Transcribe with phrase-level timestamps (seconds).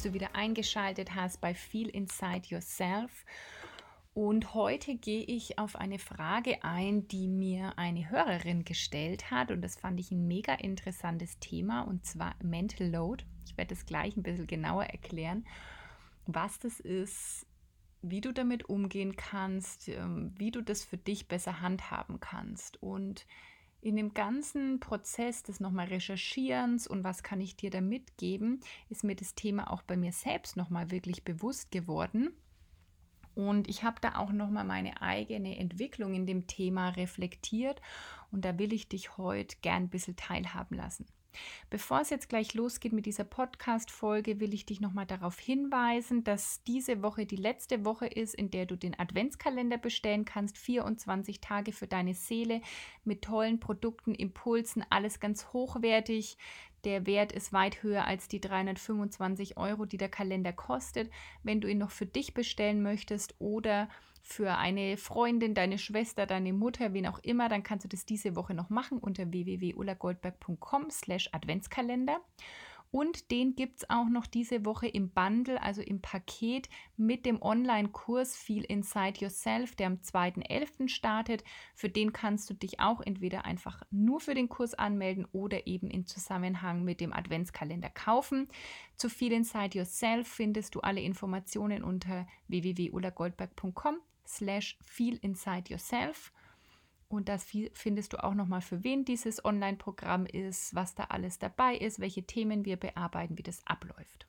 [0.00, 3.26] Dass du wieder eingeschaltet hast bei Feel Inside Yourself.
[4.14, 9.50] Und heute gehe ich auf eine Frage ein, die mir eine Hörerin gestellt hat.
[9.50, 13.24] Und das fand ich ein mega interessantes Thema, und zwar Mental Load.
[13.44, 15.44] Ich werde es gleich ein bisschen genauer erklären,
[16.24, 17.44] was das ist,
[18.00, 22.82] wie du damit umgehen kannst, ähm, wie du das für dich besser handhaben kannst.
[22.82, 23.26] Und
[23.82, 29.04] in dem ganzen Prozess des nochmal Recherchierens und was kann ich dir da mitgeben, ist
[29.04, 32.32] mir das Thema auch bei mir selbst nochmal wirklich bewusst geworden.
[33.34, 37.80] Und ich habe da auch nochmal meine eigene Entwicklung in dem Thema reflektiert
[38.32, 41.06] und da will ich dich heute gern ein bisschen teilhaben lassen.
[41.70, 46.62] Bevor es jetzt gleich losgeht mit dieser Podcast-Folge, will ich dich nochmal darauf hinweisen, dass
[46.64, 50.58] diese Woche die letzte Woche ist, in der du den Adventskalender bestellen kannst.
[50.58, 52.60] 24 Tage für deine Seele
[53.04, 56.36] mit tollen Produkten, Impulsen, alles ganz hochwertig.
[56.84, 61.10] Der Wert ist weit höher als die 325 Euro, die der Kalender kostet.
[61.42, 63.88] Wenn du ihn noch für dich bestellen möchtest oder
[64.22, 68.36] für eine Freundin, deine Schwester, deine Mutter, wen auch immer, dann kannst du das diese
[68.36, 72.20] Woche noch machen unter www.ullagoldberg.com slash Adventskalender.
[72.92, 77.40] Und den gibt es auch noch diese Woche im Bundle, also im Paket mit dem
[77.40, 80.88] Online-Kurs Feel Inside Yourself, der am 2.11.
[80.88, 81.44] startet.
[81.76, 85.88] Für den kannst du dich auch entweder einfach nur für den Kurs anmelden oder eben
[85.88, 88.48] in Zusammenhang mit dem Adventskalender kaufen.
[88.96, 93.98] Zu Feel Inside Yourself findest du alle Informationen unter www.ullagoldberg.com
[94.36, 96.32] slash feel inside yourself.
[97.08, 101.76] Und das findest du auch nochmal, für wen dieses Online-Programm ist, was da alles dabei
[101.76, 104.28] ist, welche Themen wir bearbeiten, wie das abläuft.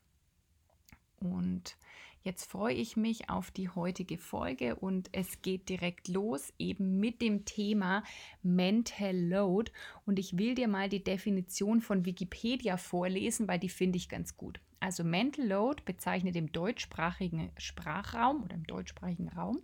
[1.20, 1.78] Und
[2.24, 7.22] jetzt freue ich mich auf die heutige Folge und es geht direkt los eben mit
[7.22, 8.04] dem Thema
[8.42, 9.72] Mental Load.
[10.08, 14.36] Und ich will dir mal die Definition von Wikipedia vorlesen, weil die finde ich ganz
[14.36, 14.60] gut.
[14.82, 19.62] Also Mental Load bezeichnet im deutschsprachigen Sprachraum oder im deutschsprachigen Raum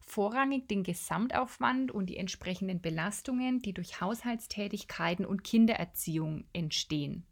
[0.00, 7.26] vorrangig den Gesamtaufwand und die entsprechenden Belastungen, die durch Haushaltstätigkeiten und Kindererziehung entstehen.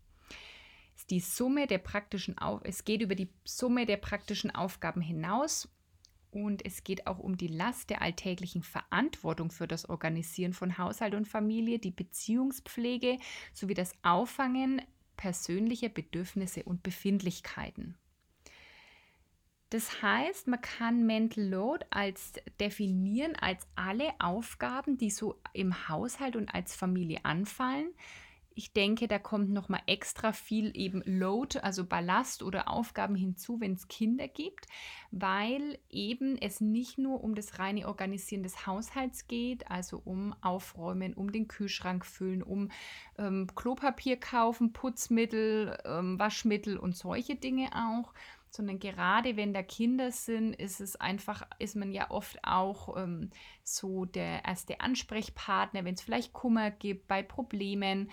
[0.94, 5.68] Es, die Summe der praktischen Auf es geht über die Summe der praktischen Aufgaben hinaus
[6.30, 11.14] und es geht auch um die Last der alltäglichen Verantwortung für das Organisieren von Haushalt
[11.14, 13.18] und Familie, die Beziehungspflege
[13.52, 14.82] sowie das Auffangen
[15.22, 17.94] persönlicher Bedürfnisse und Befindlichkeiten.
[19.70, 26.34] Das heißt, man kann Mental Load als definieren als alle Aufgaben, die so im Haushalt
[26.34, 27.86] und als Familie anfallen.
[28.54, 33.60] Ich denke, da kommt noch mal extra viel eben Load, also Ballast oder Aufgaben hinzu,
[33.60, 34.66] wenn es Kinder gibt,
[35.10, 41.14] weil eben es nicht nur um das reine Organisieren des Haushalts geht, also um Aufräumen,
[41.14, 42.70] um den Kühlschrank füllen, um
[43.18, 48.12] ähm, Klopapier kaufen, Putzmittel, ähm, Waschmittel und solche Dinge auch,
[48.52, 53.30] sondern gerade wenn da Kinder sind, ist es einfach, ist man ja oft auch ähm,
[53.64, 58.10] so der erste Ansprechpartner, wenn es vielleicht Kummer gibt bei Problemen.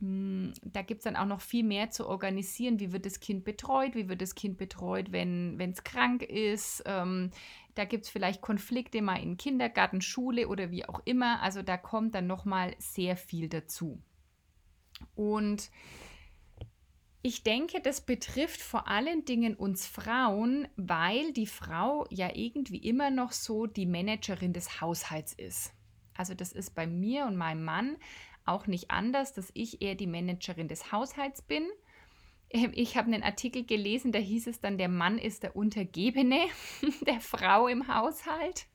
[0.00, 2.78] Hm, da gibt es dann auch noch viel mehr zu organisieren.
[2.78, 3.94] Wie wird das Kind betreut?
[3.94, 6.82] Wie wird das Kind betreut, wenn es krank ist?
[6.86, 7.30] Ähm,
[7.74, 11.42] da gibt es vielleicht Konflikte mal in Kindergarten, Schule oder wie auch immer.
[11.42, 14.00] Also da kommt dann nochmal sehr viel dazu.
[15.14, 15.70] Und
[17.22, 23.10] ich denke, das betrifft vor allen Dingen uns Frauen, weil die Frau ja irgendwie immer
[23.10, 25.72] noch so die Managerin des Haushalts ist.
[26.16, 27.96] Also das ist bei mir und meinem Mann
[28.48, 31.66] auch nicht anders, dass ich eher die Managerin des Haushalts bin.
[32.50, 36.46] Ähm, ich habe einen Artikel gelesen, da hieß es dann, der Mann ist der Untergebene
[37.06, 38.66] der Frau im Haushalt.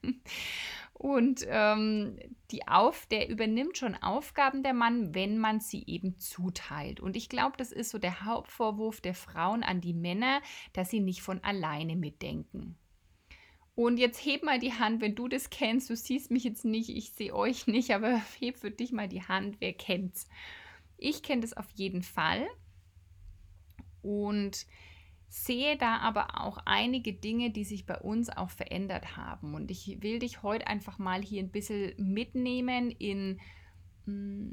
[0.94, 2.18] Und ähm,
[2.52, 7.00] die auf, der übernimmt schon Aufgaben der Mann, wenn man sie eben zuteilt.
[7.00, 10.42] Und ich glaube, das ist so der Hauptvorwurf der Frauen an die Männer,
[10.72, 12.78] dass sie nicht von alleine mitdenken.
[13.76, 15.90] Und jetzt heb mal die Hand, wenn du das kennst.
[15.90, 19.24] Du siehst mich jetzt nicht, ich sehe euch nicht, aber heb für dich mal die
[19.24, 20.28] Hand, wer kennt's?
[20.98, 22.48] Ich kenne das auf jeden Fall.
[24.02, 24.66] Und
[25.30, 29.56] sehe da aber auch einige Dinge, die sich bei uns auch verändert haben.
[29.56, 33.40] Und ich will dich heute einfach mal hier ein bisschen mitnehmen in,
[34.06, 34.52] mm,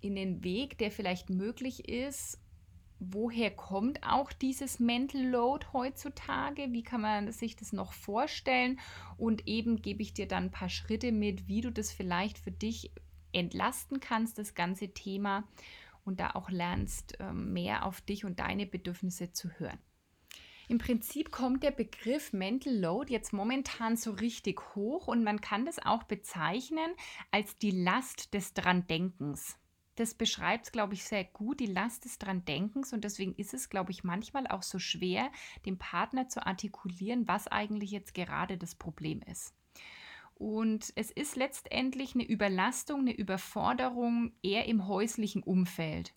[0.00, 2.40] in den Weg, der vielleicht möglich ist.
[2.98, 6.72] Woher kommt auch dieses Mental Load heutzutage?
[6.72, 8.78] Wie kann man sich das noch vorstellen?
[9.16, 12.52] Und eben gebe ich dir dann ein paar Schritte mit, wie du das vielleicht für
[12.52, 12.92] dich
[13.32, 15.44] entlasten kannst, das ganze Thema,
[16.04, 19.78] und da auch lernst, ähm, mehr auf dich und deine Bedürfnisse zu hören.
[20.68, 25.66] Im Prinzip kommt der Begriff Mental Load jetzt momentan so richtig hoch und man kann
[25.66, 26.94] das auch bezeichnen
[27.30, 29.58] als die Last des Dran-Denkens.
[29.96, 33.68] Das beschreibt es, glaube ich, sehr gut, die Last des Dran-Denkens und deswegen ist es,
[33.68, 35.30] glaube ich, manchmal auch so schwer,
[35.66, 39.54] dem Partner zu artikulieren, was eigentlich jetzt gerade das Problem ist.
[40.34, 46.12] Und es ist letztendlich eine Überlastung, eine Überforderung eher im häuslichen Umfeld.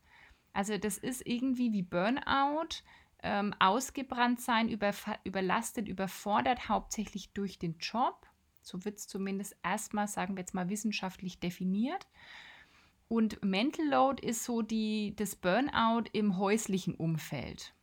[0.53, 2.81] Also das ist irgendwie wie Burnout,
[3.21, 4.91] ähm, ausgebrannt sein, über,
[5.23, 8.25] überlastet, überfordert, hauptsächlich durch den Job.
[8.61, 12.07] So wird es zumindest erstmal, sagen wir jetzt mal, wissenschaftlich definiert.
[13.07, 17.73] Und Mental Load ist so die, das Burnout im häuslichen Umfeld.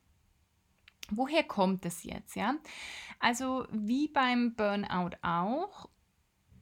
[1.11, 2.37] Woher kommt das jetzt?
[2.37, 2.57] Ja?
[3.21, 5.89] Also wie beim Burnout auch,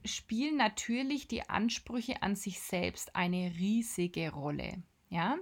[0.05, 4.83] spielen natürlich die Ansprüche an sich selbst eine riesige Rolle.
[5.09, 5.37] Ja?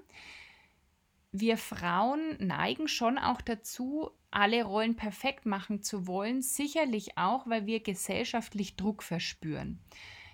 [1.31, 7.65] wir Frauen neigen schon auch dazu, alle Rollen perfekt machen zu wollen, sicherlich auch, weil
[7.65, 9.79] wir gesellschaftlich Druck verspüren.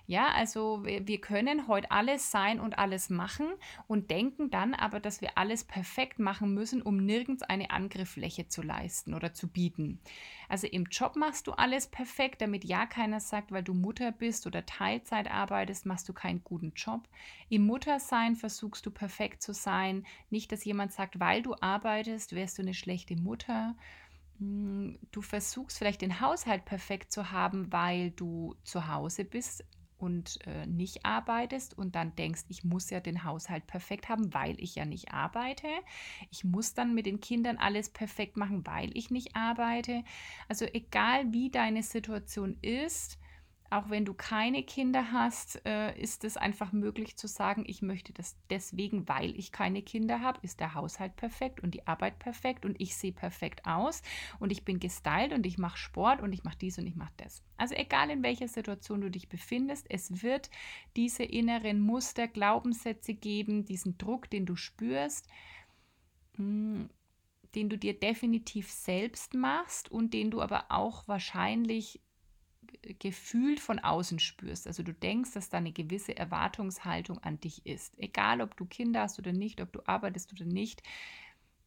[0.10, 3.48] Ja, also wir, können heute alles sein und alles machen
[3.88, 8.62] und denken dann aber, dass wir alles perfekt machen müssen, um nirgends eine Angriffsfläche zu
[8.62, 10.00] leisten oder zu bieten.
[10.48, 14.48] Also im Job machst du alles perfekt, damit ja keiner sagt, weil du Mutter bist
[14.48, 17.06] oder Teilzeit arbeitest, machst du keinen guten Job.
[17.50, 20.06] Im Muttersein versuchst du perfekt zu sein.
[20.30, 23.76] Nicht, dass jemand sagt, weil du arbeitest, wärst du eine schlechte Mutter
[24.40, 29.66] hm, du versuchst vielleicht den Haushalt perfekt zu haben, weil du zu Hause bist,
[29.98, 34.56] und äh, nicht arbeitest und dann denkst, ich muss ja den Haushalt perfekt haben, weil
[34.62, 35.68] ich ja nicht arbeite.
[36.32, 40.04] Ich muss dann mit den Kindern alles perfekt machen, weil ich nicht arbeite.
[40.48, 43.18] Also egal wie deine Situation ist,
[43.70, 48.14] auch wenn du keine Kinder hast, äh, ist es einfach möglich zu sagen, ich möchte
[48.14, 52.66] das deswegen, weil ich keine Kinder habe, ist der Haushalt perfekt und die Arbeit perfekt
[52.66, 54.02] und ich sehe perfekt aus
[54.40, 57.14] und ich bin gestylt und ich mache Sport und ich mache dies und ich mache
[57.18, 57.44] das.
[57.58, 60.50] Also egal in welcher Situation du dich befindest, es wird
[60.96, 65.28] diese inneren Muster, Glaubenssätze geben, diesen Druck, den du spürst,
[66.36, 66.90] hm,
[67.56, 72.02] den du dir definitiv selbst machst und den du aber auch wahrscheinlich
[73.00, 74.68] gefühlt von außen spürst.
[74.68, 77.98] Also du denkst, dass da eine gewisse Erwartungshaltung an dich ist.
[77.98, 80.84] Egal, ob du Kinder hast oder nicht, ob du arbeitest oder nicht.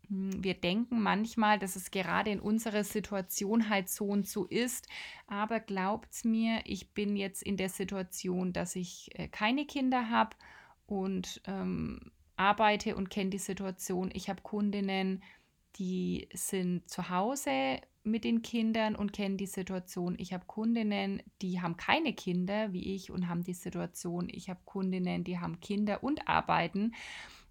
[0.08, 4.88] Hm, wir denken manchmal, dass es gerade in unserer Situation halt so und so ist.
[5.26, 10.36] Aber glaubt's mir, ich bin jetzt in der Situation, dass ich äh, keine Kinder habe
[10.86, 14.10] und ähm, arbeite und kenne die Situation.
[14.12, 15.22] Ich habe Kundinnen,
[15.76, 20.14] die sind zu Hause mit den Kindern und kennen die Situation.
[20.18, 24.28] Ich habe Kundinnen, die haben keine Kinder wie ich und haben die Situation.
[24.30, 26.94] Ich habe Kundinnen, die haben Kinder und arbeiten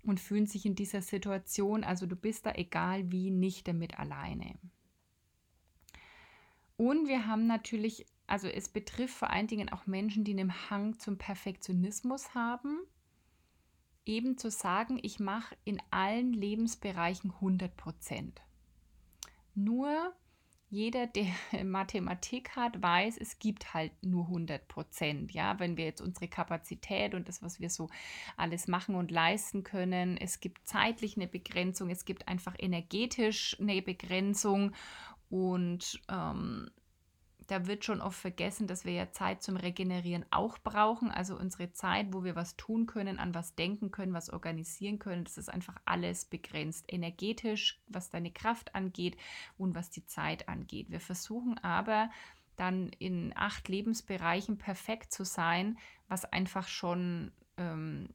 [0.03, 1.83] und fühlen sich in dieser Situation.
[1.83, 4.55] Also du bist da egal wie nicht damit alleine.
[6.77, 10.97] Und wir haben natürlich, also es betrifft vor allen Dingen auch Menschen, die einen Hang
[10.97, 12.79] zum Perfektionismus haben.
[14.05, 18.41] Eben zu sagen, ich mache in allen Lebensbereichen 100 Prozent.
[19.53, 20.13] Nur
[20.69, 21.25] jeder, der
[21.63, 25.31] Mathematik hat, weiß, es gibt halt nur 100 Prozent.
[25.31, 27.89] Ja, wenn wir jetzt unsere Kapazität und das, was wir so
[28.37, 33.81] alles machen und leisten können, es gibt zeitlich eine Begrenzung, es gibt einfach energetisch eine
[33.81, 34.73] Begrenzung
[35.29, 36.69] und ähm,
[37.49, 41.09] da wird schon oft vergessen, dass wir ja Zeit zum Regenerieren auch brauchen.
[41.09, 45.23] Also unsere Zeit, wo wir was tun können, an was denken können, was organisieren können,
[45.23, 46.85] das ist einfach alles begrenzt.
[46.87, 49.17] Energetisch, was deine Kraft angeht
[49.57, 50.91] und was die Zeit angeht.
[50.91, 52.11] Wir versuchen aber
[52.55, 58.09] dann in acht Lebensbereichen perfekt zu sein, was einfach schon ähm,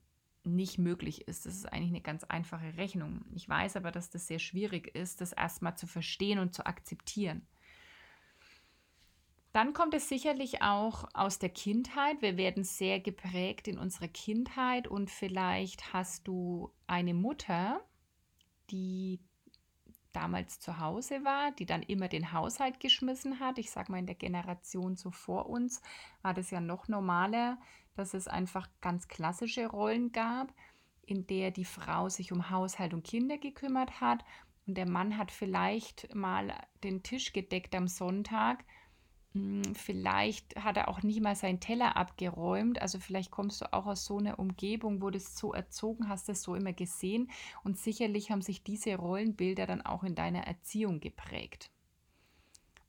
[0.44, 1.44] nicht möglich ist.
[1.44, 3.24] Das ist eigentlich eine ganz einfache Rechnung.
[3.34, 7.44] Ich weiß aber, dass das sehr schwierig ist, das erstmal zu verstehen und zu akzeptieren.
[9.54, 12.20] Dann kommt es sicherlich auch aus der Kindheit.
[12.22, 17.80] Wir werden sehr geprägt in unserer Kindheit und vielleicht hast du eine Mutter,
[18.72, 19.20] die
[20.10, 23.58] damals zu Hause war, die dann immer den Haushalt geschmissen hat.
[23.58, 25.80] Ich sage mal, in der Generation so vor uns
[26.22, 27.56] war das ja noch normaler,
[27.94, 30.52] dass es einfach ganz klassische Rollen gab,
[31.06, 34.24] in der die Frau sich um Haushalt und Kinder gekümmert hat
[34.66, 38.64] und der Mann hat vielleicht mal den Tisch gedeckt am Sonntag.
[39.34, 42.80] Hm, vielleicht hat er auch nicht mal seinen Teller abgeräumt.
[42.80, 46.28] Also vielleicht kommst du auch aus so einer Umgebung, wo du es so erzogen hast,
[46.28, 47.30] das so immer gesehen.
[47.64, 51.70] Und sicherlich haben sich diese Rollenbilder dann auch in deiner Erziehung geprägt.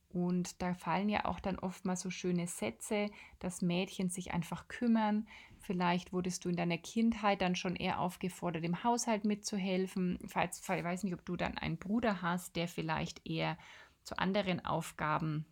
[0.09, 3.09] Und da fallen ja auch dann oft mal so schöne Sätze,
[3.39, 5.27] dass Mädchen sich einfach kümmern.
[5.59, 10.19] Vielleicht wurdest du in deiner Kindheit dann schon eher aufgefordert, im Haushalt mitzuhelfen.
[10.25, 13.57] Falls, ich weiß nicht, ob du dann einen Bruder hast, der vielleicht eher
[14.03, 15.45] zu anderen Aufgaben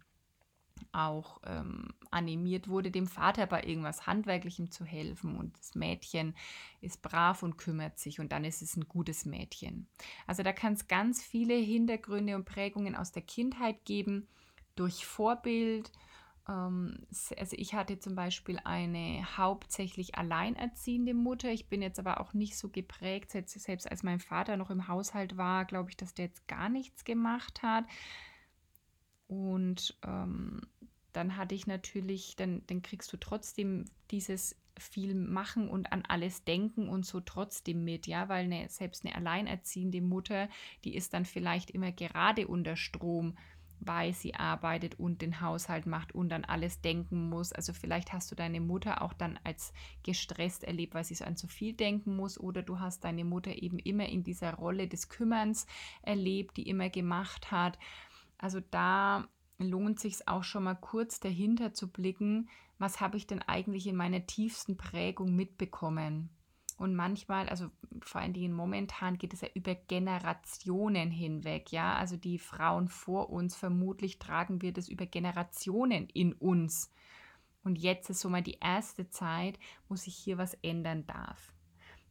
[0.92, 5.38] auch ähm, animiert wurde, dem Vater bei irgendwas Handwerklichem zu helfen.
[5.38, 6.36] Und das Mädchen
[6.82, 9.88] ist brav und kümmert sich und dann ist es ein gutes Mädchen.
[10.28, 14.28] Also da kann es ganz viele Hintergründe und Prägungen aus der Kindheit geben
[14.76, 15.92] durch Vorbild.
[16.48, 17.06] Ähm,
[17.38, 21.50] also ich hatte zum Beispiel eine hauptsächlich alleinerziehende Mutter.
[21.50, 25.38] Ich bin jetzt aber auch nicht so geprägt, selbst als mein Vater noch im Haushalt
[25.38, 27.86] war, glaube ich, dass der jetzt gar nichts gemacht hat.
[29.34, 30.62] Und ähm,
[31.12, 36.44] dann hatte ich natürlich, dann, dann kriegst du trotzdem dieses viel machen und an alles
[36.44, 40.50] denken und so trotzdem mit, ja, weil eine, selbst eine alleinerziehende Mutter,
[40.84, 43.36] die ist dann vielleicht immer gerade unter Strom
[43.86, 47.52] weil sie arbeitet und den Haushalt macht und an alles denken muss.
[47.54, 49.74] Also vielleicht hast du deine Mutter auch dann als
[50.04, 53.62] gestresst erlebt, weil sie so an zu viel denken muss oder du hast deine Mutter
[53.62, 55.66] eben immer in dieser Rolle des Kümmerns
[56.02, 57.78] erlebt, die immer gemacht hat.
[58.38, 62.50] Also da lohnt sich auch schon mal kurz dahinter zu blicken,
[62.80, 66.30] was habe ich denn eigentlich in meiner tiefsten Prägung mitbekommen?
[66.78, 67.70] Und manchmal, also
[68.02, 71.96] vor allen Dingen momentan geht es ja über Generationen hinweg, ja.
[71.96, 76.92] Also die Frauen vor uns, vermutlich tragen wir das über Generationen in uns.
[77.64, 81.53] Und jetzt ist so mal die erste Zeit, wo sich hier was ändern darf.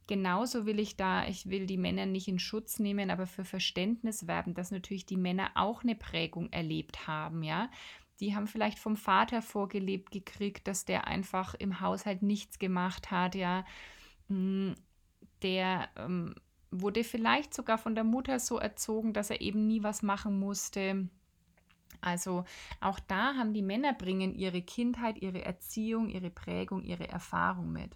[0.07, 4.27] Genauso will ich da, ich will die Männer nicht in Schutz nehmen, aber für Verständnis
[4.27, 7.69] werben, dass natürlich die Männer auch eine Prägung erlebt haben, ja.
[8.19, 13.35] Die haben vielleicht vom Vater vorgelebt gekriegt, dass der einfach im Haushalt nichts gemacht hat,
[13.35, 13.65] ja
[14.27, 14.75] hm,
[15.41, 16.35] der ähm,
[16.71, 21.09] wurde vielleicht sogar von der Mutter so erzogen, dass er eben nie was machen musste.
[22.01, 22.45] Also
[22.81, 27.95] auch da haben die Männer bringen ihre Kindheit, ihre Erziehung, ihre Prägung, ihre Erfahrung mit.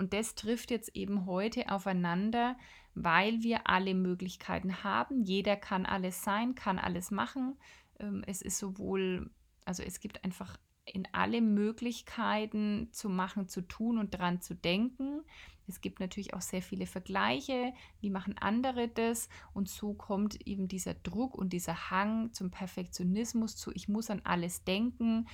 [0.00, 2.56] Und das trifft jetzt eben heute aufeinander,
[2.94, 5.24] weil wir alle Möglichkeiten haben.
[5.24, 7.58] Jeder kann alles sein, kann alles machen.
[7.98, 9.30] Ähm, es ist sowohl,
[9.66, 15.20] also es gibt einfach in alle Möglichkeiten zu machen, zu tun und dran zu denken.
[15.68, 20.66] Es gibt natürlich auch sehr viele Vergleiche, wie machen andere das und so kommt eben
[20.66, 25.28] dieser Druck und dieser Hang zum Perfektionismus zu, ich muss an alles denken,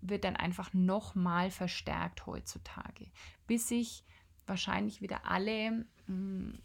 [0.00, 3.06] wird dann einfach nochmal verstärkt heutzutage,
[3.46, 4.04] bis sich
[4.46, 6.58] wahrscheinlich wieder alle mh, hm,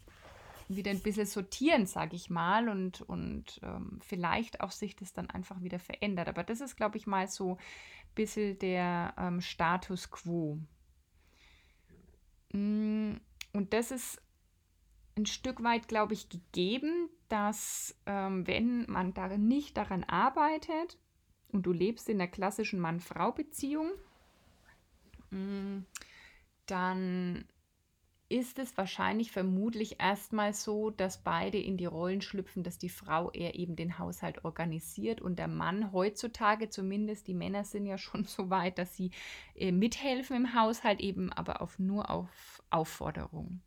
[0.68, 5.30] wieder ein bisschen sortieren, sage ich mal, und, und ähm, vielleicht auch sich das dann
[5.30, 6.28] einfach wieder verändert.
[6.28, 10.58] Aber das ist, glaube ich, mal so ein bisschen der ähm, Status quo.
[12.52, 13.14] Mm,
[13.52, 14.20] und das ist
[15.16, 20.98] ein Stück weit, glaube ich, gegeben, dass ähm, wenn man da nicht daran arbeitet
[21.52, 23.90] und du lebst in der klassischen Mann-Frau-Beziehung,
[25.30, 25.78] mm,
[26.66, 27.44] dann
[28.28, 33.30] ist es wahrscheinlich vermutlich erstmal so, dass beide in die Rollen schlüpfen, dass die Frau
[33.30, 38.24] eher eben den Haushalt organisiert und der Mann heutzutage zumindest, die Männer sind ja schon
[38.26, 39.12] so weit, dass sie
[39.54, 43.60] äh, mithelfen im Haushalt, eben aber auf, nur auf Aufforderung.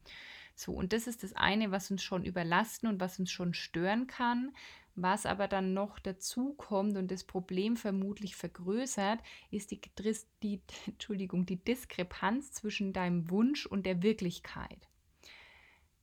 [0.56, 4.08] So, und das ist das eine, was uns schon überlasten und was uns schon stören
[4.08, 4.52] kann.
[5.02, 9.80] Was aber dann noch dazu kommt und das Problem vermutlich vergrößert, ist die,
[10.44, 14.90] die, Entschuldigung, die Diskrepanz zwischen deinem Wunsch und der Wirklichkeit.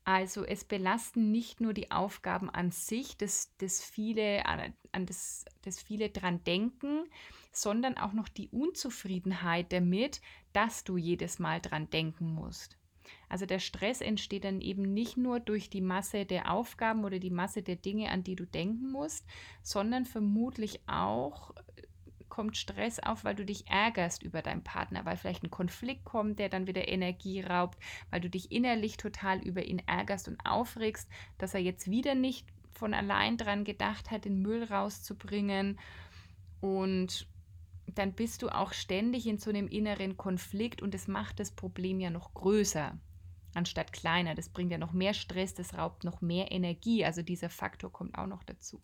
[0.05, 4.73] Also es belasten nicht nur die Aufgaben an sich, das, das viele, an,
[5.05, 7.05] das, das viele dran denken,
[7.53, 10.23] sondern auch noch die Unzufriedenheit damit,
[10.53, 12.79] dass du jedes Mal dran denken musst.
[13.29, 17.31] Also der Stress entsteht dann eben nicht nur durch die Masse der Aufgaben oder die
[17.31, 19.25] Masse der Dinge, an die du denken musst,
[19.63, 21.83] sondern vermutlich auch äh,
[22.29, 26.39] kommt Stress auf, weil du dich ärgerst über deinen Partner, weil vielleicht ein Konflikt kommt,
[26.39, 27.79] der dann wieder Energie raubt,
[28.11, 31.09] weil du dich innerlich total über ihn ärgerst und aufregst,
[31.39, 35.79] dass er jetzt wieder nicht von allein dran gedacht hat, den Müll rauszubringen.
[36.61, 37.27] Und
[37.97, 41.99] dann bist du auch ständig in so einem inneren Konflikt und es macht das Problem
[41.99, 42.99] ja noch größer
[43.55, 44.35] anstatt kleiner.
[44.35, 47.05] Das bringt ja noch mehr Stress, das raubt noch mehr Energie.
[47.05, 48.83] Also dieser Faktor kommt auch noch dazu.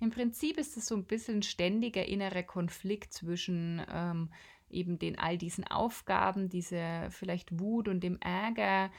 [0.00, 4.30] Im Prinzip ist es so ein bisschen ständiger innerer Konflikt zwischen ähm,
[4.70, 8.90] eben den all diesen Aufgaben, dieser vielleicht Wut und dem Ärger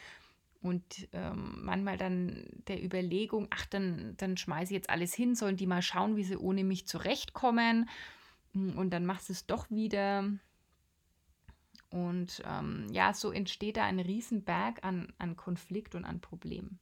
[0.61, 5.57] und ähm, manchmal dann der Überlegung, ach, dann, dann schmeiße ich jetzt alles hin, sollen
[5.57, 7.87] die mal schauen, wie sie ohne mich zurechtkommen.
[8.55, 10.23] Und dann machst du es doch wieder.
[11.89, 16.79] Und ähm, ja, so entsteht da ein Riesenberg an, an Konflikt und an Problemen.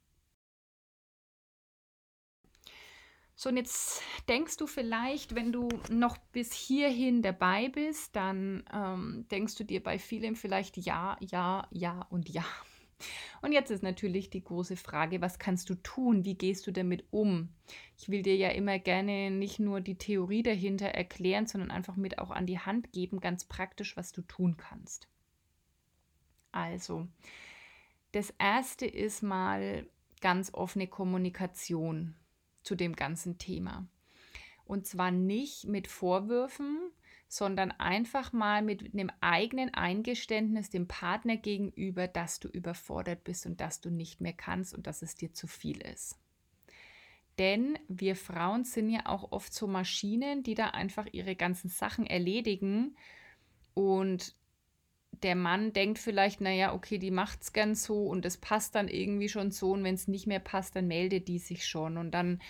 [3.36, 9.26] So, und jetzt denkst du vielleicht, wenn du noch bis hierhin dabei bist, dann ähm,
[9.32, 12.46] denkst du dir bei vielem vielleicht ja, ja, ja und ja.
[13.42, 16.26] Und jetzt ist natürlich die große Frage, was kannst du tun?
[16.26, 17.50] Wie gehst du damit um?
[17.98, 22.20] Ich will dir ja immer gerne nicht nur die Theorie dahinter erklären, sondern einfach mit
[22.20, 25.08] auch an die Hand geben, ganz praktisch, was du tun kannst.
[26.52, 27.08] Also,
[28.12, 29.88] das erste ist mal
[30.22, 32.16] ganz offene Kommunikation
[32.64, 33.86] zu dem ganzen Thema.
[34.66, 36.80] Und zwar nicht mit Vorwürfen,
[37.34, 43.60] sondern einfach mal mit einem eigenen Eingeständnis dem Partner gegenüber, dass du überfordert bist und
[43.60, 46.20] dass du nicht mehr kannst und dass es dir zu viel ist.
[47.40, 52.06] Denn wir Frauen sind ja auch oft so Maschinen, die da einfach ihre ganzen Sachen
[52.06, 52.96] erledigen
[53.74, 54.36] und
[55.24, 58.88] der Mann denkt vielleicht, naja, okay, die macht es gern so und es passt dann
[58.88, 62.12] irgendwie schon so und wenn es nicht mehr passt, dann meldet die sich schon und
[62.12, 62.44] dann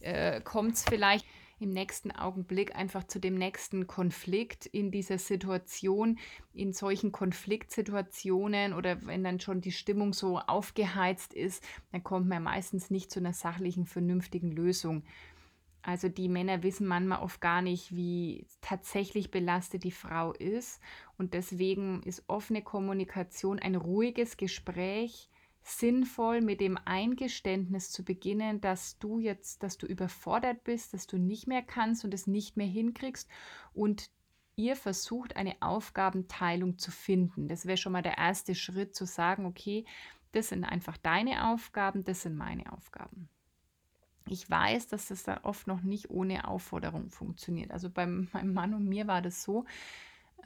[0.00, 1.24] äh, kommt es vielleicht
[1.60, 6.18] im nächsten Augenblick einfach zu dem nächsten Konflikt in dieser Situation,
[6.52, 12.42] in solchen Konfliktsituationen oder wenn dann schon die Stimmung so aufgeheizt ist, dann kommt man
[12.42, 15.04] meistens nicht zu einer sachlichen, vernünftigen Lösung.
[15.82, 20.80] Also die Männer wissen manchmal oft gar nicht, wie tatsächlich belastet die Frau ist.
[21.18, 25.28] Und deswegen ist offene Kommunikation ein ruhiges Gespräch,
[25.64, 31.16] sinnvoll mit dem Eingeständnis zu beginnen, dass du jetzt, dass du überfordert bist, dass du
[31.16, 33.28] nicht mehr kannst und es nicht mehr hinkriegst
[33.72, 34.10] und
[34.56, 37.48] ihr versucht eine Aufgabenteilung zu finden.
[37.48, 39.86] Das wäre schon mal der erste Schritt zu sagen, okay,
[40.32, 43.30] das sind einfach deine Aufgaben, das sind meine Aufgaben.
[44.28, 47.70] Ich weiß, dass das da oft noch nicht ohne Aufforderung funktioniert.
[47.70, 49.64] Also bei meinem Mann und mir war das so,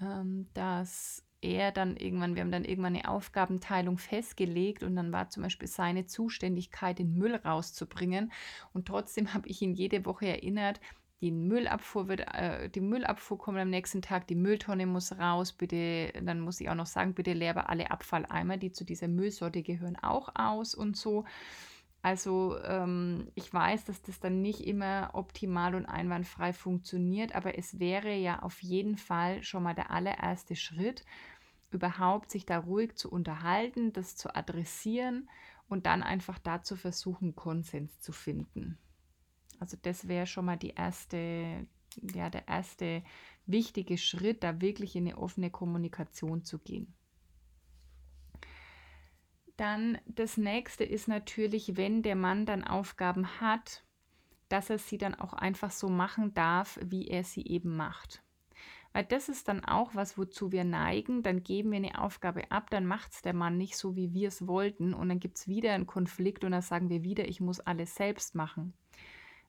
[0.01, 5.31] ähm, dass er dann irgendwann, wir haben dann irgendwann eine Aufgabenteilung festgelegt und dann war
[5.31, 8.33] zum Beispiel seine Zuständigkeit, den Müll rauszubringen.
[8.73, 10.81] Und trotzdem habe ich ihn jede Woche erinnert,
[11.21, 16.13] die Müllabfuhr wird, äh, die Müllabfuhr kommt am nächsten Tag, die Mülltonne muss raus, bitte,
[16.23, 19.97] dann muss ich auch noch sagen, bitte leere alle Abfalleimer, die zu dieser Müllsorte gehören,
[19.97, 21.25] auch aus und so.
[22.01, 27.81] Also ähm, ich weiß, dass das dann nicht immer optimal und einwandfrei funktioniert, aber es
[27.81, 31.05] wäre ja auf jeden Fall schon mal der allererste Schritt,
[31.71, 35.29] überhaupt sich da ruhig zu unterhalten, das zu adressieren
[35.69, 38.79] und dann einfach dazu versuchen, Konsens zu finden.
[39.59, 41.67] Also das wäre schon mal die erste,
[42.15, 43.03] ja, der erste
[43.47, 46.95] wichtige Schritt, da wirklich in eine offene Kommunikation zu gehen.
[49.59, 53.83] Dann das nächste ist natürlich, wenn der Mann dann Aufgaben hat,
[54.49, 58.23] dass er sie dann auch einfach so machen darf, wie er sie eben macht.
[58.93, 61.25] Weil das ist dann auch was, wozu wir neigen.
[61.25, 64.29] Dann geben wir eine Aufgabe ab, dann macht es der Mann nicht so, wie wir
[64.29, 64.95] es wollten.
[64.95, 67.97] Und dann gibt es wieder einen Konflikt und dann sagen wir wieder, ich muss alles
[67.97, 68.75] selbst machen.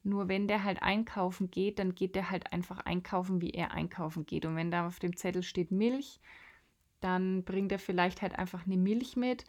[0.02, 4.26] Nur wenn der halt einkaufen geht, dann geht der halt einfach einkaufen, wie er einkaufen
[4.26, 4.46] geht.
[4.46, 6.20] Und wenn da auf dem Zettel steht Milch,
[7.00, 9.46] dann bringt er vielleicht halt einfach eine Milch mit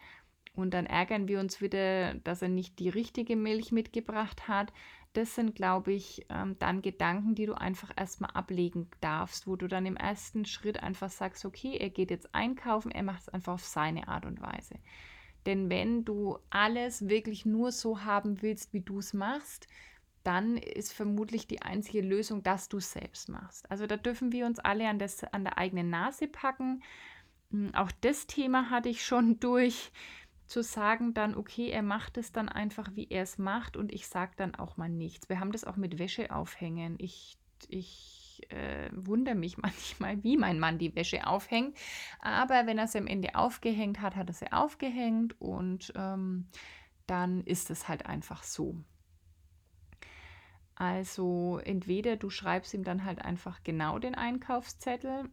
[0.53, 4.73] und dann ärgern wir uns wieder, dass er nicht die richtige Milch mitgebracht hat.
[5.13, 9.67] Das sind, glaube ich, ähm, dann Gedanken, die du einfach erstmal ablegen darfst, wo du
[9.67, 13.53] dann im ersten Schritt einfach sagst, okay, er geht jetzt einkaufen, er macht es einfach
[13.53, 14.75] auf seine Art und Weise.
[15.45, 19.67] Denn wenn du alles wirklich nur so haben willst, wie du es machst,
[20.23, 23.69] dann ist vermutlich die einzige Lösung, dass du es selbst machst.
[23.71, 26.83] Also da dürfen wir uns alle an, das, an der eigenen Nase packen.
[27.51, 29.91] Hm, auch das Thema hatte ich schon durch
[30.51, 34.07] zu sagen dann, okay, er macht es dann einfach, wie er es macht und ich
[34.07, 35.29] sage dann auch mal nichts.
[35.29, 36.95] Wir haben das auch mit Wäsche aufhängen.
[36.99, 37.37] Ich,
[37.69, 41.77] ich äh, wundere mich manchmal, wie mein Mann die Wäsche aufhängt.
[42.19, 46.47] Aber wenn er sie am Ende aufgehängt hat, hat er sie aufgehängt und ähm,
[47.07, 48.75] dann ist es halt einfach so.
[50.75, 55.29] Also entweder du schreibst ihm dann halt einfach genau den Einkaufszettel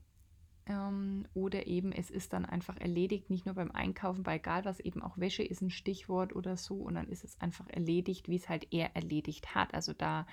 [0.68, 4.80] ähm, oder eben es ist dann einfach erledigt, nicht nur beim Einkaufen, bei egal was,
[4.80, 6.76] eben auch Wäsche ist ein Stichwort oder so.
[6.76, 9.74] Und dann ist es einfach erledigt, wie es halt er erledigt hat.
[9.74, 10.26] Also da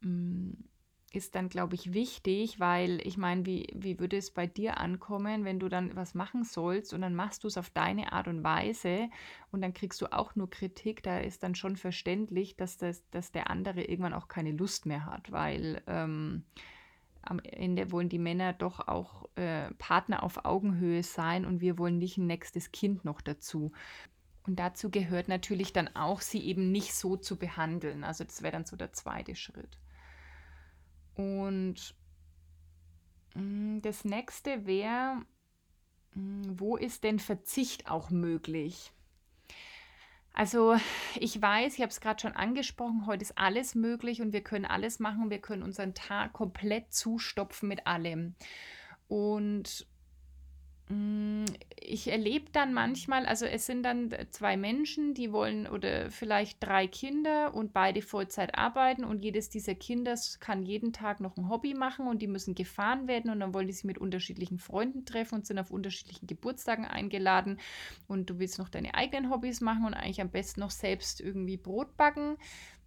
[0.00, 0.64] mh, mm,
[1.12, 5.44] ist dann, glaube ich, wichtig, weil ich meine, wie, wie würde es bei dir ankommen,
[5.44, 8.42] wenn du dann was machen sollst und dann machst du es auf deine Art und
[8.42, 9.08] Weise
[9.52, 13.30] und dann kriegst du auch nur Kritik, da ist dann schon verständlich, dass, das, dass
[13.30, 16.44] der andere irgendwann auch keine Lust mehr hat, weil ähm,
[17.26, 21.98] am Ende wollen die Männer doch auch äh, Partner auf Augenhöhe sein und wir wollen
[21.98, 23.72] nicht ein nächstes Kind noch dazu.
[24.46, 28.04] Und dazu gehört natürlich dann auch, sie eben nicht so zu behandeln.
[28.04, 29.78] Also das wäre dann so der zweite Schritt.
[31.14, 31.94] Und
[33.34, 35.22] mm, das nächste wäre,
[36.14, 38.93] mm, wo ist denn Verzicht auch möglich?
[40.36, 40.76] Also
[41.14, 44.64] ich weiß, ich habe es gerade schon angesprochen, heute ist alles möglich und wir können
[44.64, 45.30] alles machen.
[45.30, 48.34] Wir können unseren Tag komplett zustopfen mit allem.
[49.06, 49.86] Und
[51.80, 56.86] ich erlebe dann manchmal, also es sind dann zwei Menschen, die wollen oder vielleicht drei
[56.86, 61.72] Kinder und beide Vollzeit arbeiten und jedes dieser Kinder kann jeden Tag noch ein Hobby
[61.72, 65.36] machen und die müssen gefahren werden und dann wollen die sich mit unterschiedlichen Freunden treffen
[65.36, 67.58] und sind auf unterschiedlichen Geburtstagen eingeladen
[68.06, 71.56] und du willst noch deine eigenen Hobbys machen und eigentlich am besten noch selbst irgendwie
[71.56, 72.36] Brot backen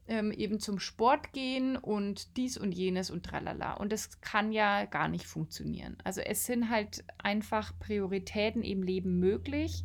[0.08, 3.74] ähm, eben zum Sport gehen und dies und jenes und tralala.
[3.74, 5.98] Und das kann ja gar nicht funktionieren.
[6.04, 9.84] Also es sind halt einfach Prioritäten im Leben möglich.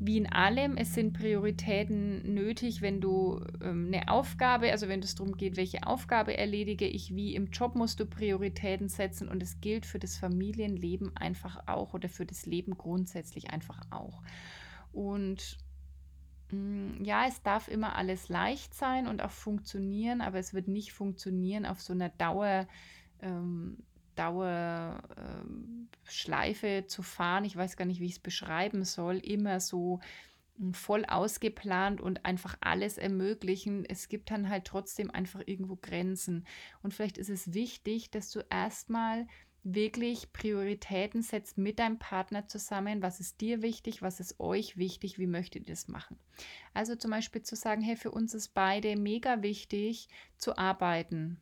[0.00, 5.14] Wie in allem, es sind Prioritäten nötig, wenn du ähm, eine Aufgabe, also wenn es
[5.14, 9.60] darum geht, welche Aufgabe erledige ich, wie im Job musst du Prioritäten setzen und es
[9.60, 14.22] gilt für das Familienleben einfach auch oder für das Leben grundsätzlich einfach auch.
[14.92, 15.58] Und
[16.50, 21.66] ja, es darf immer alles leicht sein und auch funktionieren, aber es wird nicht funktionieren
[21.66, 22.66] auf so einer Dauer,
[23.20, 23.78] ähm,
[24.14, 27.44] Dauerschleife ähm, zu fahren.
[27.44, 29.18] Ich weiß gar nicht, wie ich es beschreiben soll.
[29.18, 29.98] Immer so
[30.58, 33.84] hm, voll ausgeplant und einfach alles ermöglichen.
[33.84, 36.46] Es gibt dann halt trotzdem einfach irgendwo Grenzen.
[36.82, 39.26] Und vielleicht ist es wichtig, dass du erstmal
[39.64, 43.02] wirklich Prioritäten setzt mit deinem Partner zusammen.
[43.02, 44.02] Was ist dir wichtig?
[44.02, 45.18] Was ist euch wichtig?
[45.18, 46.18] Wie möchtet ihr das machen?
[46.74, 51.40] Also zum Beispiel zu sagen, hey, für uns ist beide mega wichtig zu arbeiten.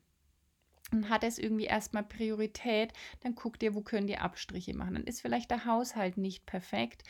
[0.92, 4.94] Und hat es irgendwie erstmal Priorität, dann guckt ihr, wo können die Abstriche machen.
[4.94, 7.02] Dann ist vielleicht der Haushalt nicht perfekt.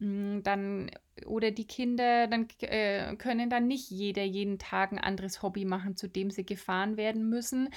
[0.00, 0.90] Hm, dann
[1.26, 5.94] oder die Kinder dann äh, können dann nicht jeder jeden Tag ein anderes Hobby machen,
[5.94, 7.68] zu dem sie gefahren werden müssen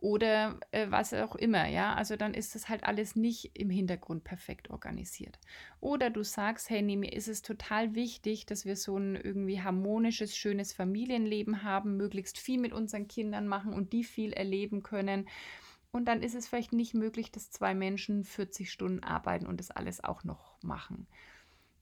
[0.00, 1.94] oder äh, was auch immer, ja.
[1.94, 5.38] Also dann ist das halt alles nicht im Hintergrund perfekt organisiert.
[5.80, 9.62] Oder du sagst, hey, nee, mir ist es total wichtig, dass wir so ein irgendwie
[9.62, 15.26] harmonisches, schönes Familienleben haben, möglichst viel mit unseren Kindern machen und die viel erleben können.
[15.92, 19.70] Und dann ist es vielleicht nicht möglich, dass zwei Menschen 40 Stunden arbeiten und das
[19.70, 21.06] alles auch noch machen.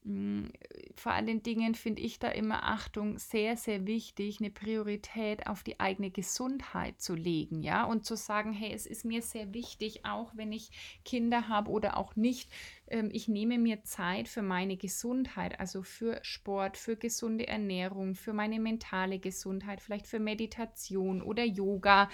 [0.08, 0.50] Hm,
[0.94, 5.80] vor allen Dingen finde ich da immer Achtung sehr, sehr wichtig, eine Priorität auf die
[5.80, 10.32] eigene Gesundheit zu legen, ja, und zu sagen, hey, es ist mir sehr wichtig, auch
[10.34, 10.70] wenn ich
[11.04, 12.50] Kinder habe oder auch nicht,
[12.86, 18.32] ähm, ich nehme mir Zeit für meine Gesundheit, also für Sport, für gesunde Ernährung, für
[18.32, 22.08] meine mentale Gesundheit, vielleicht für Meditation oder Yoga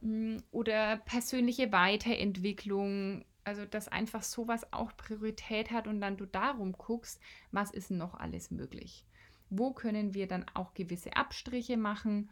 [0.00, 6.72] hm, oder persönliche Weiterentwicklung also, dass einfach sowas auch Priorität hat und dann du darum
[6.72, 9.04] guckst, was ist noch alles möglich?
[9.50, 12.30] Wo können wir dann auch gewisse Abstriche machen?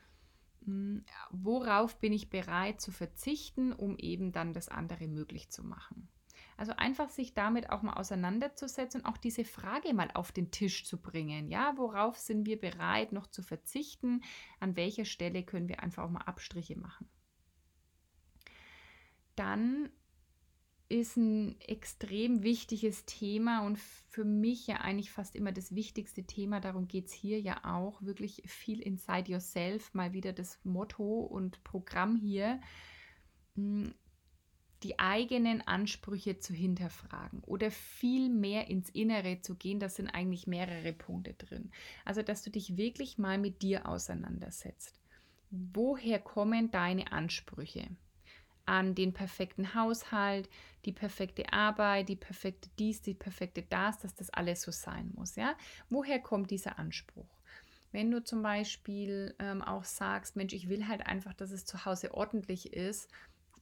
[0.64, 6.08] Hm, worauf bin ich bereit zu verzichten, um eben dann das andere möglich zu machen?
[6.56, 10.84] Also einfach sich damit auch mal auseinanderzusetzen und auch diese Frage mal auf den Tisch
[10.84, 11.48] zu bringen.
[11.48, 14.22] Ja, worauf sind wir bereit noch zu verzichten?
[14.60, 17.08] An welcher Stelle können wir einfach auch mal Abstriche machen?
[19.34, 19.90] Dann
[20.92, 26.60] ist ein extrem wichtiges Thema und für mich ja eigentlich fast immer das wichtigste Thema.
[26.60, 28.02] Darum geht es hier ja auch.
[28.02, 32.60] Wirklich viel inside yourself, mal wieder das Motto und Programm hier.
[33.54, 33.94] Hm,
[34.82, 40.46] die eigenen Ansprüche zu hinterfragen oder viel mehr ins Innere zu gehen, das sind eigentlich
[40.46, 41.70] mehrere Punkte drin.
[42.04, 45.00] Also, dass du dich wirklich mal mit dir auseinandersetzt.
[45.50, 47.88] Woher kommen deine Ansprüche?
[48.66, 50.48] An den perfekten Haushalt,
[50.84, 55.36] die perfekte Arbeit, die perfekte dies, die perfekte das, dass das alles so sein muss.
[55.36, 55.56] Ja?
[55.88, 57.28] Woher kommt dieser Anspruch?
[57.92, 61.84] Wenn du zum Beispiel ähm, auch sagst, Mensch, ich will halt einfach, dass es zu
[61.84, 63.10] Hause ordentlich ist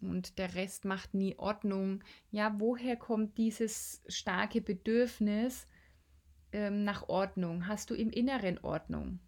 [0.01, 5.67] und der Rest macht nie Ordnung, ja, woher kommt dieses starke Bedürfnis
[6.53, 7.67] ähm, nach Ordnung?
[7.67, 9.19] Hast du im Inneren Ordnung?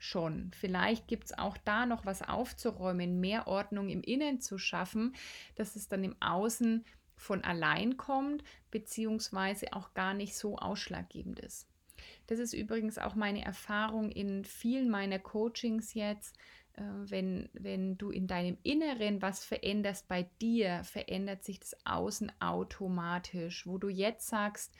[0.00, 0.50] Schon.
[0.54, 5.14] Vielleicht gibt es auch da noch was aufzuräumen, mehr Ordnung im Innen zu schaffen,
[5.54, 6.84] dass es dann im Außen
[7.16, 11.68] von allein kommt, beziehungsweise auch gar nicht so ausschlaggebend ist.
[12.26, 16.36] Das ist übrigens auch meine Erfahrung in vielen meiner Coachings jetzt.
[16.74, 22.32] Äh, wenn, wenn du in deinem Inneren was veränderst bei dir, verändert sich das Außen
[22.40, 23.66] automatisch.
[23.66, 24.74] Wo du jetzt sagst,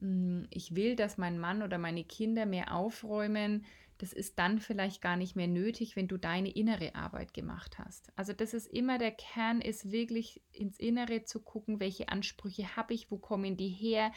[0.00, 3.64] hm, ich will, dass mein Mann oder meine Kinder mehr aufräumen,
[3.98, 8.12] das ist dann vielleicht gar nicht mehr nötig, wenn du deine innere Arbeit gemacht hast.
[8.16, 12.94] Also das ist immer der Kern, ist wirklich ins Innere zu gucken, welche Ansprüche habe
[12.94, 14.12] ich, wo kommen die her,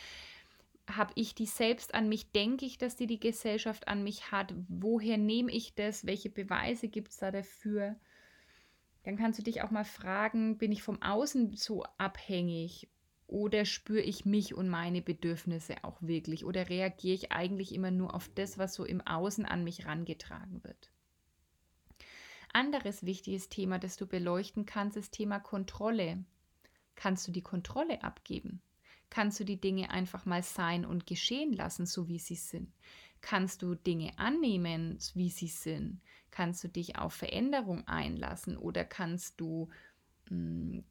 [0.90, 2.32] habe ich die selbst an mich?
[2.32, 4.54] Denke ich, dass die die Gesellschaft an mich hat?
[4.68, 6.06] Woher nehme ich das?
[6.06, 7.96] Welche Beweise gibt es da dafür?
[9.04, 12.90] Dann kannst du dich auch mal fragen, bin ich vom Außen so abhängig?
[13.30, 16.46] Oder spüre ich mich und meine Bedürfnisse auch wirklich?
[16.46, 20.64] Oder reagiere ich eigentlich immer nur auf das, was so im Außen an mich rangetragen
[20.64, 20.90] wird?
[22.52, 26.26] Anderes wichtiges Thema, das du beleuchten kannst, ist Thema Kontrolle.
[26.96, 28.64] Kannst du die Kontrolle abgeben?
[29.12, 32.74] Kannst du die Dinge einfach mal sein und geschehen lassen, so wie sie sind?
[33.22, 36.02] Kannst du Dinge annehmen, wie sie sind?
[36.32, 39.70] Kannst du dich auf Veränderung einlassen oder kannst du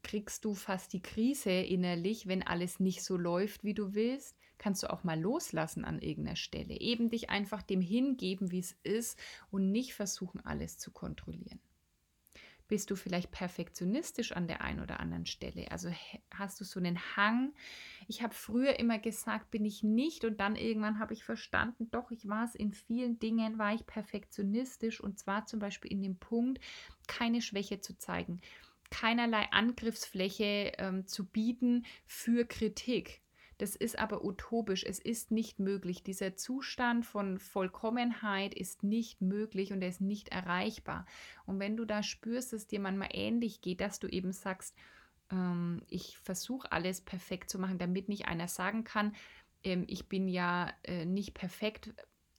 [0.02, 4.36] kriegst du fast die Krise innerlich, wenn alles nicht so läuft, wie du willst?
[4.58, 8.76] Kannst du auch mal loslassen an irgendeiner Stelle, eben dich einfach dem hingeben, wie es
[8.82, 9.18] ist
[9.50, 11.60] und nicht versuchen, alles zu kontrollieren.
[12.66, 15.70] Bist du vielleicht perfektionistisch an der einen oder anderen Stelle?
[15.70, 15.90] Also
[16.34, 17.54] hast du so einen Hang?
[18.08, 22.10] Ich habe früher immer gesagt, bin ich nicht und dann irgendwann habe ich verstanden, doch,
[22.10, 26.18] ich war es in vielen Dingen, war ich perfektionistisch und zwar zum Beispiel in dem
[26.18, 26.60] Punkt,
[27.06, 28.42] keine Schwäche zu zeigen,
[28.90, 33.22] keinerlei Angriffsfläche ähm, zu bieten für Kritik.
[33.58, 34.84] Das ist aber utopisch.
[34.84, 36.04] Es ist nicht möglich.
[36.04, 41.06] Dieser Zustand von Vollkommenheit ist nicht möglich und er ist nicht erreichbar.
[41.44, 44.76] Und wenn du da spürst, dass dir manchmal ähnlich geht, dass du eben sagst,
[45.32, 49.14] ähm, ich versuche alles perfekt zu machen, damit nicht einer sagen kann,
[49.64, 51.92] ähm, ich bin ja äh, nicht perfekt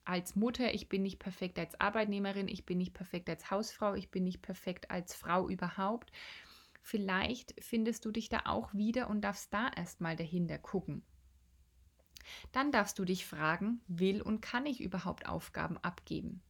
[0.09, 4.09] als Mutter, ich bin nicht perfekt als Arbeitnehmerin, ich bin nicht perfekt als Hausfrau, ich
[4.09, 6.11] bin nicht perfekt als Frau überhaupt.
[6.81, 11.03] Vielleicht findest du dich da auch wieder und darfst da erstmal dahinter gucken.
[12.51, 16.41] Dann darfst du dich fragen, will und kann ich überhaupt Aufgaben abgeben?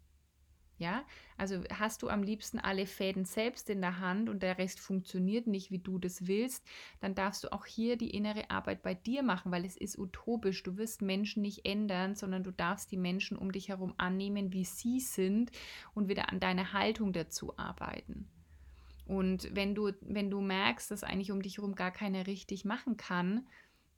[0.80, 1.04] Ja,
[1.38, 5.46] also hast du am liebsten alle Fäden selbst in der Hand und der Rest funktioniert
[5.46, 6.66] nicht, wie du das willst,
[7.02, 10.64] dann darfst du auch hier die innere Arbeit bei dir machen, weil es ist utopisch.
[10.64, 14.64] Du wirst Menschen nicht ändern, sondern du darfst die Menschen um dich herum annehmen, wie
[14.64, 15.52] sie sind
[15.94, 18.30] und wieder an deiner Haltung dazu arbeiten.
[19.06, 22.96] Und wenn du, wenn du merkst, dass eigentlich um dich herum gar keiner richtig machen
[22.96, 23.48] kann,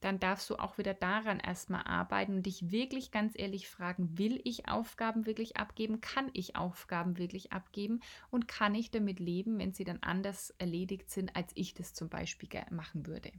[0.02, 4.42] dann darfst du auch wieder daran erstmal arbeiten und dich wirklich ganz ehrlich fragen, will
[4.44, 6.02] ich Aufgaben wirklich abgeben?
[6.02, 8.02] Kann ich Aufgaben wirklich abgeben?
[8.32, 12.10] Und kann ich damit leben, wenn sie dann anders erledigt sind, als ich das zum
[12.10, 13.32] Beispiel machen würde?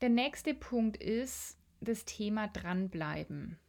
[0.00, 3.60] Der nächste Punkt ist das Thema dranbleiben.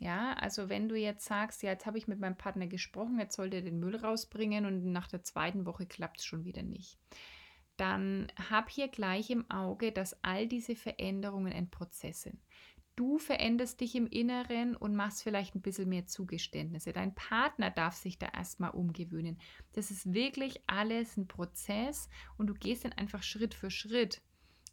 [0.00, 3.36] Ja, also wenn du jetzt sagst, ja, jetzt habe ich mit meinem Partner gesprochen, jetzt
[3.36, 6.98] soll der den Müll rausbringen und nach der zweiten Woche klappt es schon wieder nicht
[7.76, 12.40] dann hab hier gleich im Auge, dass all diese Veränderungen ein Prozess sind.
[12.96, 16.92] Du veränderst dich im Inneren und machst vielleicht ein bisschen mehr Zugeständnisse.
[16.92, 19.40] Dein Partner darf sich da erstmal umgewöhnen.
[19.72, 22.08] Das ist wirklich alles ein Prozess
[22.38, 24.22] und du gehst dann einfach Schritt für Schritt.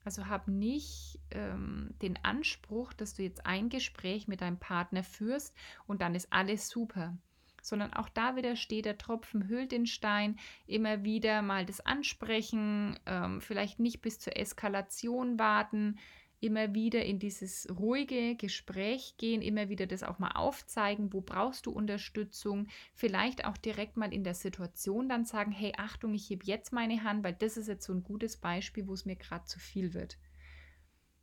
[0.03, 5.55] Also hab nicht ähm, den Anspruch, dass du jetzt ein Gespräch mit deinem Partner führst
[5.87, 7.17] und dann ist alles super
[7.61, 12.99] sondern auch da wieder steht, der Tropfen hüllt den Stein, immer wieder mal das ansprechen,
[13.05, 15.97] ähm, vielleicht nicht bis zur Eskalation warten,
[16.41, 21.67] immer wieder in dieses ruhige Gespräch gehen, immer wieder das auch mal aufzeigen, wo brauchst
[21.67, 26.45] du Unterstützung, vielleicht auch direkt mal in der Situation dann sagen, hey Achtung, ich hebe
[26.45, 29.45] jetzt meine Hand, weil das ist jetzt so ein gutes Beispiel, wo es mir gerade
[29.45, 30.17] zu viel wird.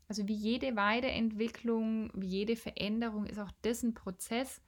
[0.06, 4.62] Also wie jede Weiterentwicklung, wie jede Veränderung ist auch das ein Prozess,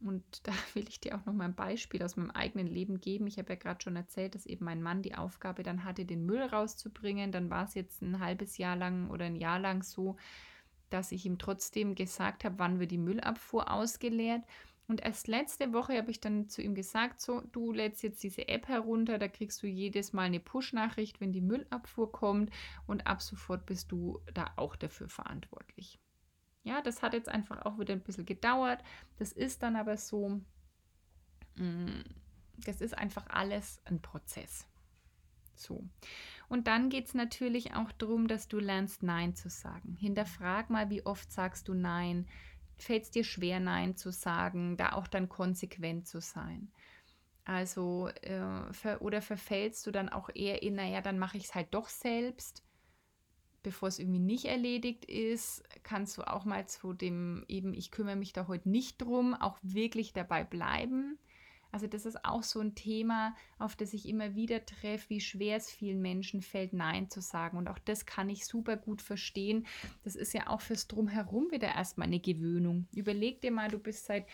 [0.00, 3.26] und da will ich dir auch noch mal ein Beispiel aus meinem eigenen Leben geben.
[3.26, 6.24] Ich habe ja gerade schon erzählt, dass eben mein Mann die Aufgabe dann hatte, den
[6.26, 7.32] Müll rauszubringen.
[7.32, 10.16] Dann war es jetzt ein halbes Jahr lang oder ein Jahr lang so,
[10.88, 14.42] dass ich ihm trotzdem gesagt habe, wann wird die Müllabfuhr ausgeleert.
[14.88, 18.48] Und erst letzte Woche habe ich dann zu ihm gesagt, so, du lädst jetzt diese
[18.48, 22.50] App herunter, da kriegst du jedes Mal eine Push-Nachricht, wenn die Müllabfuhr kommt
[22.88, 26.00] und ab sofort bist du da auch dafür verantwortlich.
[26.62, 28.82] Ja, das hat jetzt einfach auch wieder ein bisschen gedauert.
[29.18, 30.40] Das ist dann aber so,
[31.56, 32.02] mm,
[32.58, 34.66] das ist einfach alles ein Prozess.
[35.54, 35.84] So.
[36.48, 39.96] Und dann geht es natürlich auch darum, dass du lernst, Nein zu sagen.
[39.98, 42.26] Hinterfrag mal, wie oft sagst du Nein.
[42.78, 46.70] Fällt es dir schwer, Nein zu sagen, da auch dann konsequent zu sein.
[47.44, 51.54] Also, äh, ver oder verfällst du dann auch eher in, naja, dann mache ich es
[51.54, 52.62] halt doch selbst
[53.62, 58.16] bevor es irgendwie nicht erledigt ist, kannst du auch mal zu dem eben, ich kümmere
[58.16, 61.18] mich da heute nicht drum, auch wirklich dabei bleiben.
[61.72, 65.56] Also das ist auch so ein Thema, auf das ich immer wieder treffe, wie schwer
[65.56, 67.58] es vielen Menschen fällt, Nein zu sagen.
[67.58, 69.66] Und auch das kann ich super gut verstehen.
[70.02, 72.88] Das ist ja auch fürs Drumherum wieder erstmal eine Gewöhnung.
[72.92, 74.26] Überleg dir mal, du bist seit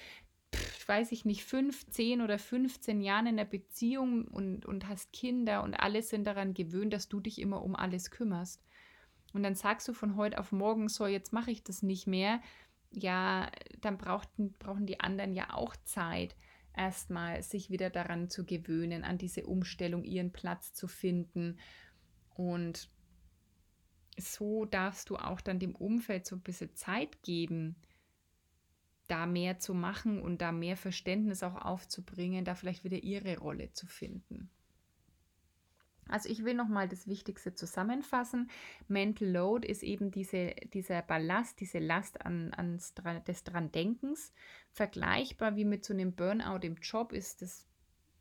[0.89, 5.63] weiß ich nicht, fünf, zehn oder 15 Jahren in der Beziehung und, und hast Kinder
[5.63, 8.63] und alle sind daran gewöhnt, dass du dich immer um alles kümmerst.
[9.33, 12.41] Und dann sagst du von heute auf morgen, so jetzt mache ich das nicht mehr,
[12.91, 16.37] ja, dann brauchten, brauchen die anderen ja auch Zeit,
[16.75, 21.59] erstmal sich wieder daran zu gewöhnen, an diese Umstellung, ihren Platz zu finden.
[22.35, 22.89] Und
[24.19, 27.77] so darfst du auch dann dem Umfeld so ein bisschen Zeit geben,
[29.09, 33.73] da mehr zu machen und da mehr Verständnis auch aufzubringen, da vielleicht wieder ihre Rolle
[33.73, 34.51] zu finden.
[36.09, 38.51] Also ich will nochmal das Wichtigste zusammenfassen.
[38.89, 42.95] Mental Load ist eben diese, dieser Ballast, diese Last an, ans,
[43.27, 44.33] des Dran-Denkens.
[44.71, 47.67] Vergleichbar wie mit so einem Burnout im Job ist das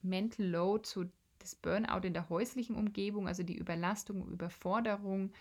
[0.02, 1.06] Mental Load so
[1.39, 5.32] das Burnout in der häuslichen Umgebung, also die Überlastung, Überforderung.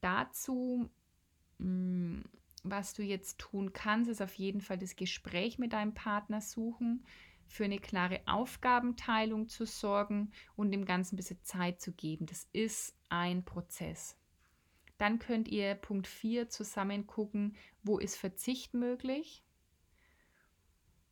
[0.00, 0.88] Dazu,
[1.58, 2.20] mm,
[2.62, 7.04] was du jetzt tun kannst, ist auf jeden Fall das Gespräch mit deinem Partner suchen
[7.48, 12.26] für eine klare Aufgabenteilung zu sorgen und dem Ganzen ein bisschen Zeit zu geben.
[12.26, 14.16] Das ist ein Prozess.
[14.98, 19.42] Dann könnt ihr Punkt 4 zusammen gucken, wo ist Verzicht möglich.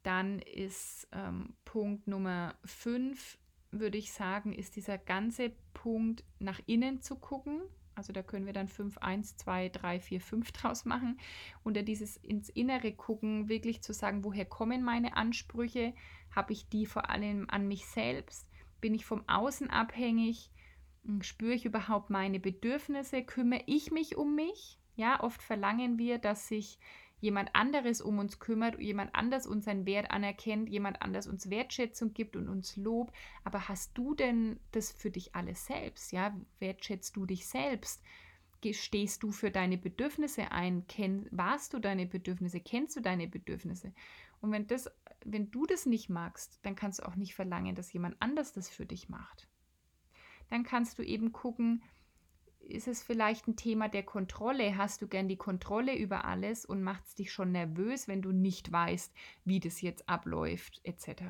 [0.02, 3.38] Dann ist ähm, Punkt Nummer 5,
[3.70, 7.62] würde ich sagen, ist dieser ganze Punkt nach innen zu gucken.
[7.94, 11.18] Also da können wir dann 5, 1, 2, 3, 4, 5 draus machen.
[11.62, 15.94] Unter dieses ins Innere gucken, wirklich zu sagen, woher kommen meine Ansprüche?
[16.34, 18.48] Habe ich die vor allem an mich selbst?
[18.80, 20.50] Bin ich vom Außen abhängig?
[21.04, 23.22] Hm, spüre ich überhaupt meine Bedürfnisse?
[23.22, 24.78] Kümmere ich mich um mich?
[24.96, 26.78] Ja, oft verlangen wir, dass sich
[27.22, 32.34] jemand anderes um uns kümmert, jemand anders unseren Wert anerkennt, jemand anders uns Wertschätzung gibt
[32.36, 33.12] und uns Lob.
[33.44, 36.10] Aber hast du denn das für dich alles selbst?
[36.10, 38.02] Ja, wertschätzt du dich selbst?
[38.72, 40.86] Stehst du für deine Bedürfnisse ein?
[40.88, 42.60] Kenn, warst du deine Bedürfnisse?
[42.60, 43.92] Kennst du deine Bedürfnisse?
[44.40, 44.90] Und wenn, das,
[45.24, 48.68] wenn du das nicht magst, dann kannst du auch nicht verlangen, dass jemand anders das
[48.68, 49.48] für dich macht.
[50.50, 51.82] Dann kannst du eben gucken,
[52.72, 54.76] ist es vielleicht ein Thema der Kontrolle?
[54.76, 58.32] Hast du gern die Kontrolle über alles und macht es dich schon nervös, wenn du
[58.32, 59.12] nicht weißt,
[59.44, 61.22] wie das jetzt abläuft, etc.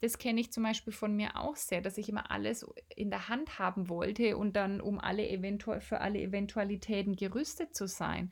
[0.00, 3.28] Das kenne ich zum Beispiel von mir auch sehr, dass ich immer alles in der
[3.28, 8.30] Hand haben wollte und dann, um alle eventuell für alle Eventualitäten gerüstet zu sein.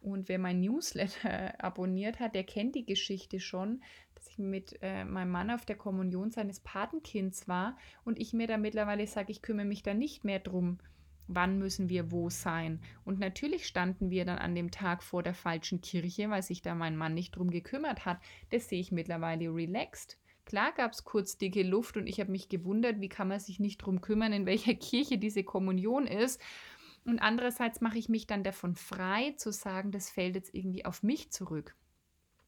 [0.00, 3.82] Und wer mein Newsletter abonniert hat, der kennt die Geschichte schon,
[4.14, 8.46] dass ich mit äh, meinem Mann auf der Kommunion seines Patenkinds war und ich mir
[8.46, 10.78] da mittlerweile sage, ich kümmere mich da nicht mehr drum
[11.26, 12.80] wann müssen wir wo sein.
[13.04, 16.74] Und natürlich standen wir dann an dem Tag vor der falschen Kirche, weil sich da
[16.74, 18.18] mein Mann nicht drum gekümmert hat.
[18.50, 20.18] Das sehe ich mittlerweile relaxed.
[20.44, 23.60] Klar gab es kurz dicke Luft und ich habe mich gewundert, wie kann man sich
[23.60, 26.40] nicht drum kümmern, in welcher Kirche diese Kommunion ist.
[27.06, 31.02] Und andererseits mache ich mich dann davon frei zu sagen, das fällt jetzt irgendwie auf
[31.02, 31.74] mich zurück.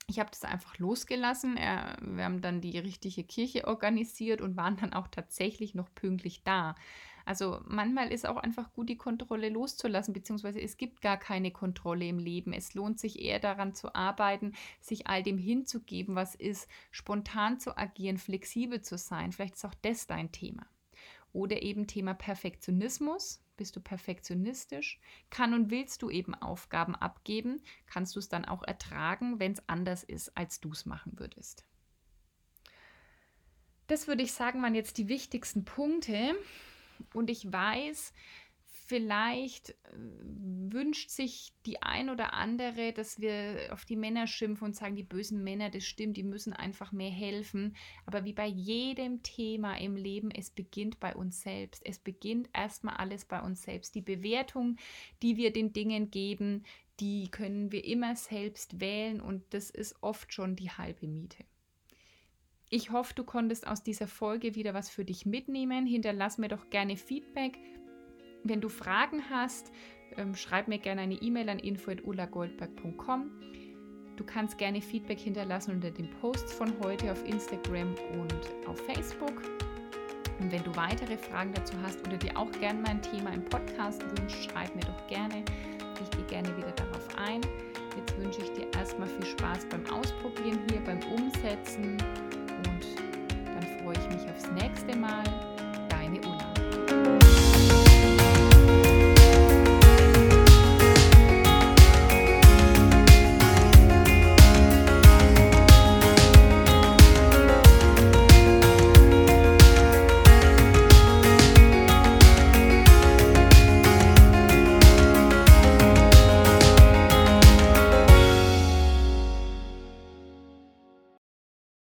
[0.09, 1.57] Ich habe das einfach losgelassen.
[1.57, 6.77] wir haben dann die richtige Kirche organisiert und waren dann auch tatsächlich noch pünktlich da.
[7.27, 12.07] Also manchmal ist auch einfach gut, die Kontrolle loszulassen, beziehungsweise es gibt gar keine Kontrolle
[12.07, 12.53] im Leben.
[12.53, 17.77] Es lohnt sich eher daran zu arbeiten, sich all dem hinzugeben, was ist, spontan zu
[17.77, 19.33] agieren, flexibel zu sein.
[19.33, 20.67] Vielleicht ist auch das dein Thema.
[21.33, 23.43] Oder eben Thema Perfektionismus.
[23.57, 25.01] Bist du perfektionistisch?
[25.29, 27.61] Kann und willst du eben Aufgaben abgeben?
[27.87, 31.65] Kannst du es dann auch ertragen, wenn es anders ist, als du es machen würdest?
[33.89, 36.37] Das würde ich sagen, waren jetzt die wichtigsten Punkte.
[37.13, 38.13] Und ich weiß,
[38.87, 39.75] vielleicht äh,
[40.69, 45.03] wünscht sich die ein oder andere, dass wir auf die Männer schimpfen und sagen, die
[45.03, 47.77] bösen Männer, das stimmt, die müssen einfach mehr helfen.
[48.07, 51.85] Aber wie bei jedem Thema im Leben, es beginnt bei uns selbst.
[51.85, 53.95] Es beginnt erstmal alles bei uns selbst.
[53.95, 54.77] Die Bewertung,
[55.23, 56.65] die wir den Dingen geben,
[57.01, 61.45] die können wir immer selbst wählen und das ist oft schon die halbe Miete.
[62.69, 65.87] Ich hoffe, du konntest aus dieser Folge wieder was für dich mitnehmen.
[65.87, 67.59] Hinterlass mir doch gerne Feedback.
[68.43, 69.71] Wenn du Fragen hast,
[70.17, 73.31] ähm, schreib mir gerne eine E-Mail an info.ulagoldberg.com.
[74.17, 78.35] Du kannst gerne Feedback hinterlassen unter den Posts von heute auf Instagram und
[78.67, 79.43] auf Facebook.
[80.41, 84.03] Und wenn du weitere Fragen dazu hast oder dir auch gerne mein Thema im Podcast
[84.19, 85.45] wünschst, schreib mir doch gerne.
[86.03, 87.41] Ich gehe gerne wieder darauf ein.
[87.97, 91.97] Jetzt wünsche ich dir erstmal viel Spaß beim Ausprobieren hier, beim Umsetzen
[92.69, 92.85] und
[93.55, 95.25] dann freue ich mich aufs nächste Mal.
[95.89, 96.56] Deine Ulla.